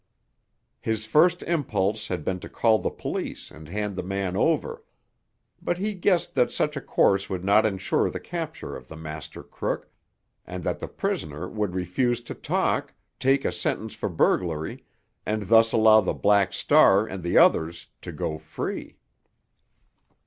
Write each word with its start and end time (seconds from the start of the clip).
His 0.79 1.05
first 1.05 1.43
impulse 1.43 2.07
had 2.07 2.25
been 2.25 2.39
to 2.39 2.49
call 2.49 2.79
the 2.79 2.89
police 2.89 3.51
and 3.51 3.69
hand 3.69 3.95
the 3.95 4.01
man 4.01 4.35
over. 4.35 4.83
But 5.61 5.77
he 5.77 5.93
guessed 5.93 6.33
that 6.33 6.51
such 6.51 6.75
a 6.75 6.81
course 6.81 7.29
would 7.29 7.45
not 7.45 7.67
insure 7.67 8.09
the 8.09 8.19
capture 8.19 8.75
of 8.75 8.87
the 8.87 8.95
master 8.95 9.43
crook, 9.43 9.87
and 10.43 10.63
that 10.63 10.79
the 10.79 10.87
prisoner 10.87 11.47
would 11.47 11.75
refuse 11.75 12.19
to 12.21 12.33
talk, 12.33 12.95
take 13.19 13.45
a 13.45 13.51
sentence 13.51 13.93
for 13.93 14.09
burglary, 14.09 14.83
and 15.23 15.43
thus 15.43 15.71
allow 15.71 16.01
the 16.01 16.15
Black 16.15 16.51
Star 16.51 17.05
and 17.05 17.21
the 17.21 17.37
others 17.37 17.85
to 18.01 18.11
go 18.11 18.39
free. 18.39 18.97